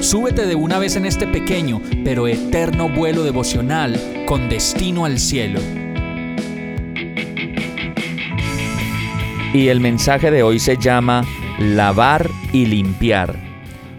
[0.00, 5.60] súbete de una vez en este pequeño pero eterno vuelo devocional con destino al cielo.
[9.52, 11.24] Y el mensaje de hoy se llama
[11.58, 13.36] lavar y limpiar.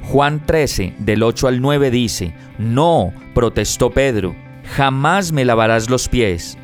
[0.04, 4.36] Juan 13, del 8 al 9 dice, No, protestó Pedro,
[4.76, 6.58] jamás me lavarás los pies.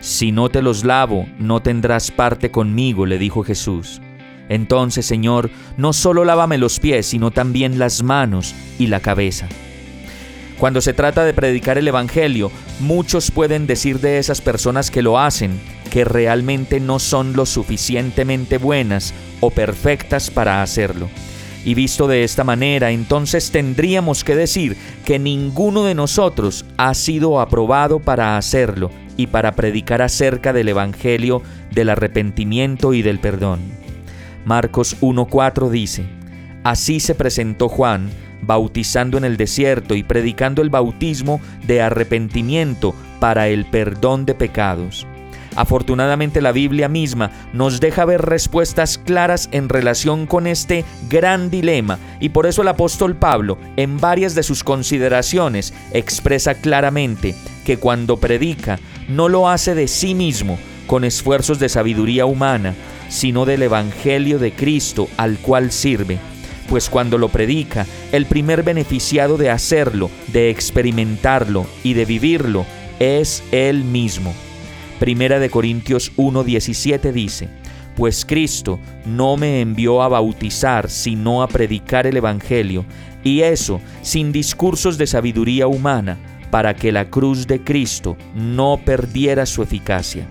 [0.00, 4.00] Si no te los lavo, no tendrás parte conmigo, le dijo Jesús.
[4.48, 9.48] Entonces, Señor, no solo lávame los pies, sino también las manos y la cabeza.
[10.58, 12.50] Cuando se trata de predicar el Evangelio,
[12.80, 18.58] muchos pueden decir de esas personas que lo hacen que realmente no son lo suficientemente
[18.58, 21.08] buenas o perfectas para hacerlo.
[21.64, 27.40] Y visto de esta manera, entonces tendríamos que decir que ninguno de nosotros ha sido
[27.40, 31.42] aprobado para hacerlo y para predicar acerca del Evangelio
[31.72, 33.77] del arrepentimiento y del perdón.
[34.48, 36.06] Marcos 1.4 dice,
[36.64, 38.08] Así se presentó Juan,
[38.40, 45.06] bautizando en el desierto y predicando el bautismo de arrepentimiento para el perdón de pecados.
[45.54, 51.98] Afortunadamente la Biblia misma nos deja ver respuestas claras en relación con este gran dilema
[52.18, 57.34] y por eso el apóstol Pablo en varias de sus consideraciones expresa claramente
[57.66, 58.78] que cuando predica
[59.10, 62.74] no lo hace de sí mismo con esfuerzos de sabiduría humana,
[63.08, 66.18] sino del Evangelio de Cristo al cual sirve
[66.68, 72.66] pues cuando lo predica, el primer beneficiado de hacerlo, de experimentarlo y de vivirlo
[72.98, 74.34] es Él mismo.
[74.98, 77.48] Primera de Corintios 1:17 dice,
[77.96, 82.84] Pues Cristo no me envió a bautizar, sino a predicar el Evangelio,
[83.24, 86.18] y eso sin discursos de sabiduría humana,
[86.50, 90.26] para que la cruz de Cristo no perdiera su eficacia.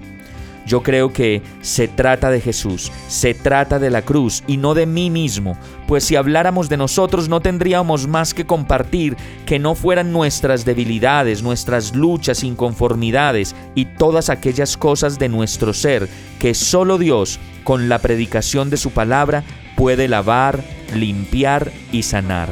[0.67, 4.85] Yo creo que se trata de Jesús, se trata de la cruz y no de
[4.85, 5.57] mí mismo,
[5.87, 11.41] pues si habláramos de nosotros no tendríamos más que compartir que no fueran nuestras debilidades,
[11.41, 17.99] nuestras luchas, inconformidades y todas aquellas cosas de nuestro ser que solo Dios, con la
[17.99, 19.45] predicación de su palabra,
[19.77, 20.61] puede lavar,
[20.93, 22.49] limpiar y sanar.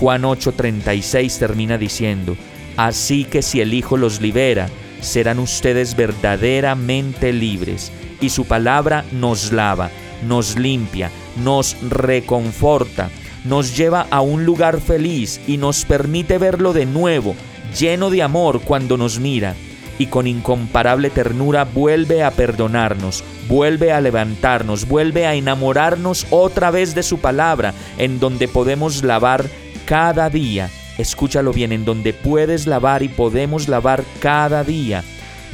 [0.00, 2.38] Juan 8:36 termina diciendo,
[2.76, 4.68] Así que si el Hijo los libera,
[5.04, 9.90] serán ustedes verdaderamente libres, y su palabra nos lava,
[10.26, 11.10] nos limpia,
[11.42, 13.10] nos reconforta,
[13.44, 17.34] nos lleva a un lugar feliz y nos permite verlo de nuevo,
[17.78, 19.54] lleno de amor cuando nos mira,
[19.98, 26.94] y con incomparable ternura vuelve a perdonarnos, vuelve a levantarnos, vuelve a enamorarnos otra vez
[26.94, 29.44] de su palabra, en donde podemos lavar
[29.86, 35.04] cada día escúchalo bien, en donde puedes lavar y podemos lavar cada día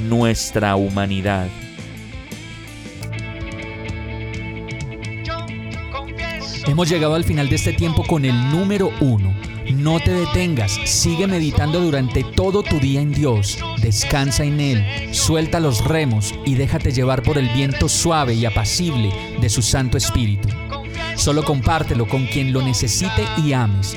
[0.08, 1.48] nuestra humanidad.
[6.66, 9.34] Hemos llegado al final de este tiempo con el número uno.
[9.74, 15.60] No te detengas, sigue meditando durante todo tu día en Dios, descansa en Él, suelta
[15.60, 20.48] los remos y déjate llevar por el viento suave y apacible de su Santo Espíritu.
[21.14, 23.96] Solo compártelo con quien lo necesite y ames